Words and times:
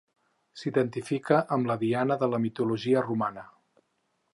S'identifica 0.61 1.39
amb 1.57 1.71
la 1.73 1.77
Diana 1.85 2.19
de 2.25 2.33
la 2.35 2.43
mitologia 2.49 3.09
romana. 3.11 3.47